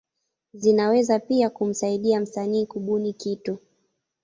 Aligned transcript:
Zinaweza 0.53 1.19
pia 1.19 1.49
kumsaidia 1.49 2.19
msanii 2.19 2.65
kubuni 2.65 3.13
kitu. 3.13 3.57